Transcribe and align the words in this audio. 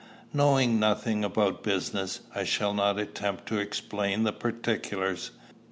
Knowing 0.33 0.79
nothing 0.79 1.23
about 1.23 1.61
business, 1.61 2.21
I 2.33 2.43
shall 2.43 2.73
not 2.73 2.97
attempt 2.97 3.45
to 3.49 3.59
explain 3.59 4.23
the 4.23 4.33
particulars. 4.33 5.29